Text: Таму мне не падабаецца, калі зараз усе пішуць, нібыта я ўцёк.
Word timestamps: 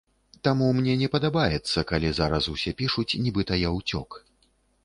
Таму 0.45 0.69
мне 0.77 0.95
не 1.01 1.09
падабаецца, 1.15 1.83
калі 1.93 2.09
зараз 2.21 2.49
усе 2.55 2.73
пішуць, 2.81 3.09
нібыта 3.27 3.63
я 3.67 3.79
ўцёк. 3.81 4.09